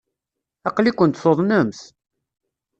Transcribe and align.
Aql-ikent 0.67 1.19
tuḍnemt! 1.23 1.79